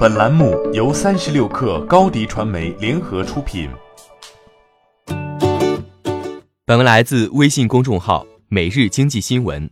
[0.00, 3.68] 本栏目由三十六氪高低传媒联合出品。
[6.64, 9.68] 本文来自微信公众号《每日经济新闻》。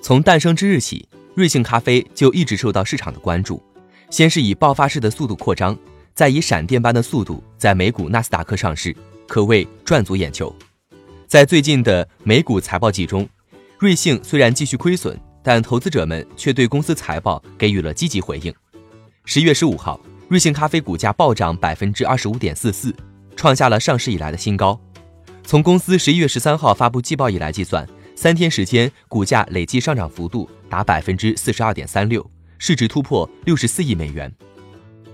[0.00, 3.62] 从诞生之日起，瑞幸咖啡就一直受到市场的关注。
[4.08, 5.76] 先是以爆发式的速度扩张，
[6.14, 8.96] 再以闪电般的速度在美股纳斯达克上市，
[9.28, 10.50] 可谓赚足眼球。
[11.26, 13.28] 在最近的美股财报季中，
[13.78, 15.14] 瑞幸虽然继续亏损。
[15.42, 18.54] 但投资者们却对公司财报给予了积极回应。
[19.24, 22.94] 十一月十五号，瑞幸咖啡股价暴涨百分之二十五点四四，
[23.36, 24.78] 创下了上市以来的新高。
[25.44, 27.86] 从公司十一月十三号发布季报以来计算，
[28.16, 34.32] 三天时间股价累计上涨幅度达百分之四十二点三六，市值突破六十四亿美元。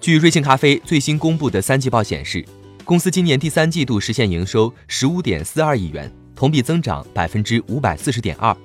[0.00, 2.44] 据瑞幸咖啡最新公布的三季报显示，
[2.84, 8.56] 公司今年第三季度实现营收十五点四二亿元，同比增长百分之五百四十点二。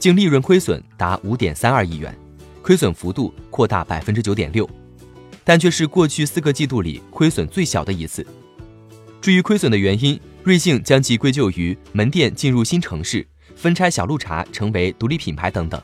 [0.00, 2.16] 净利润亏损达五点三二亿元，
[2.62, 4.68] 亏损幅度扩大百分之九点六，
[5.50, 8.24] 但却是过去四个季度里亏损最小的一次。
[9.20, 15.82] 至于亏损的原因，瑞幸将其归咎于门店进入新城市、分拆小鹿茶成为独立品牌等等。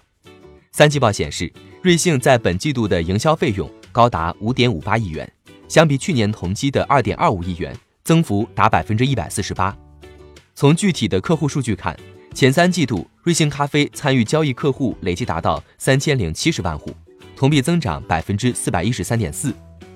[0.70, 5.28] 三季报显示，瑞幸在本季度的营销费用高达五点五八亿元，
[5.67, 9.77] 相比去年同期的二点二五亿元，增幅达百分之一百四十八。
[10.55, 11.98] 从具体的客户数据看，
[12.33, 16.94] 前三季度，瑞幸咖啡参与交易客户累计达到三千零七十万户，
[17.37, 19.51] 同比增长百分之四百一十三点四；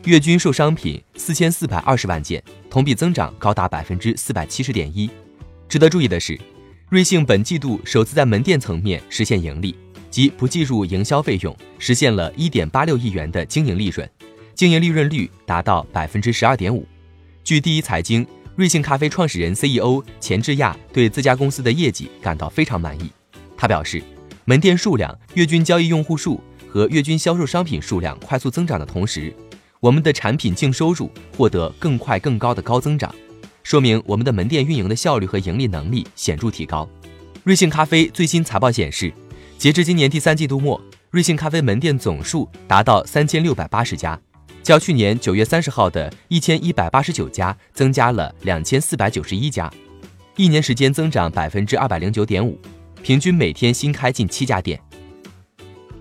[0.05, 5.09] 月均售商品四千四百二十万件，同比增长高达百分之四百七十点一。
[5.67, 6.39] 值得注意的是，
[6.91, 9.75] 瑞幸本季度首次在门店层面实现盈利，
[10.11, 14.07] 即不计入营销费用，实现了一点八六亿元的经营利润，
[14.55, 16.87] 经营利润率达到百分之十二点五。
[17.43, 18.27] 据第一财经。
[18.57, 23.11] 瑞幸咖啡创始人 CEO 钱志亚对自家公司的业绩感到非常满意。
[23.57, 24.03] 他表示，
[24.45, 26.39] 门店数量、月均交易用户数
[26.73, 29.35] 和月均销售商品数量快速增长的同时，
[29.81, 33.13] 我们的产品净收入获得更快更高的高增长，
[33.65, 36.89] 说明我们的门店运营的效率和盈利能力显著提高。
[37.43, 39.13] 瑞幸咖啡最新财报显示，
[39.59, 44.17] 截至今年第三季度末，瑞幸咖啡门店总数达到三千六百八十家。
[44.63, 49.69] 较去年九月三十号的一千一百八十九家增加了两千四百九十一家，
[50.37, 52.57] 一年时间增长百分之二百零九点五，
[53.03, 54.81] 平均每天新开近七家店。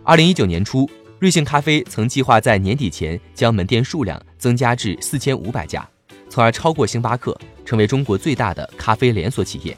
[0.09, 0.90] 二零一九年初，
[1.20, 5.88] 瑞幸咖啡曾计划在年底前将门店数量增加至四千五百家，
[6.31, 9.78] 从而超过星巴克，成为中国最大的咖啡连锁企业。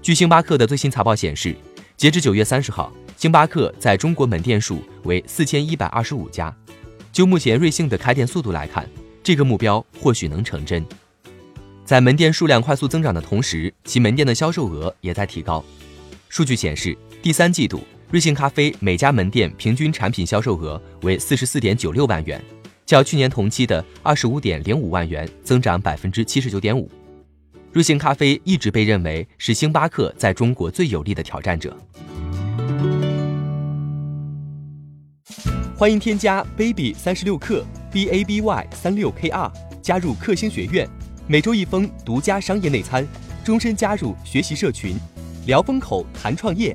[0.00, 1.56] 据星巴克的最新财报显示，
[1.96, 6.56] 截至九月三十号，星巴克在中国门店数为四千一百二十五家。
[7.10, 8.88] 就目前瑞幸的开店速度来看，
[9.24, 10.86] 这个目标或许能成真。
[11.84, 15.64] 在门店数量快速增长的同时，其门店的销售额也在提高。
[16.28, 22.42] 数据显示，第三季度瑞幸咖啡每家门店平均产品销售额为四十四点九六万元，
[22.86, 26.90] 较去年同期的二十五点零五万元增长百分之七十九点五。
[27.70, 31.76] 瑞幸咖啡一直被认为是星巴克在中国最有力的挑战者。
[35.76, 39.52] 欢迎添加 baby 三十六克 b a b y 三六 k r
[39.82, 40.88] 加入克星学院，
[41.26, 43.06] 每周一封独家商业内参，
[43.44, 44.96] 终身加入学习社群，
[45.46, 46.74] 聊风口谈创业，